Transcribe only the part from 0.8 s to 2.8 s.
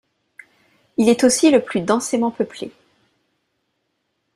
Il est aussi le plus densément peuplé.